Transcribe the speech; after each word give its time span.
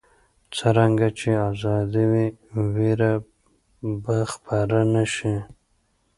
څرنګه 0.55 1.07
چې 1.19 1.29
ازادي 1.49 2.05
وي، 2.11 2.27
ویره 2.73 3.13
به 4.03 4.17
خپره 4.33 4.79
نه 4.93 5.03
شي. 5.13 5.35